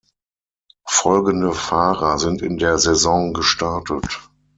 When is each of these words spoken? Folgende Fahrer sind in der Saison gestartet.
Folgende 0.89 1.53
Fahrer 1.53 2.17
sind 2.17 2.41
in 2.41 2.57
der 2.57 2.79
Saison 2.79 3.33
gestartet. 3.33 4.19